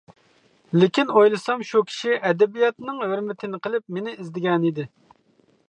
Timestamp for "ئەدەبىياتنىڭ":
2.29-2.97